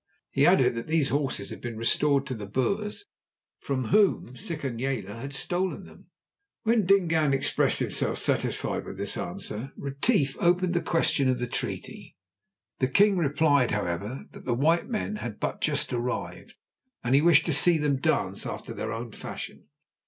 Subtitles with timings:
[0.31, 3.05] He added that these horses had been restored to the Boers,
[3.59, 6.07] from whom Sikonyela had stolen them.
[6.63, 11.45] When Dingaan had expressed himself satisfied with this answer, Retief opened the question of the
[11.45, 12.17] treaty.
[12.79, 16.55] The king replied however, that the white men had but just arrived,
[17.03, 19.67] and he wished to see them dance after their own fashion.